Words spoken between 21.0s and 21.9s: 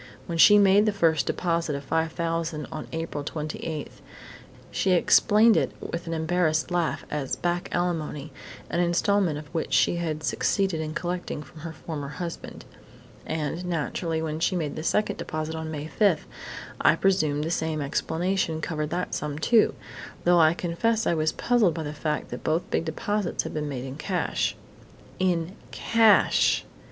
I was puzzled by